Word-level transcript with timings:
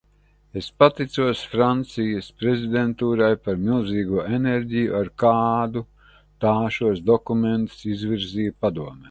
Es 0.59 0.67
paticos 0.83 1.41
Francijas 1.51 2.29
prezidentūrai 2.43 3.29
par 3.49 3.59
milzīgo 3.67 4.25
enerģiju, 4.39 4.97
ar 5.01 5.13
kādu 5.25 5.85
tā 6.47 6.57
šos 6.79 7.05
dokumentus 7.13 7.87
izvirzīja 7.95 8.59
Padomē. 8.65 8.99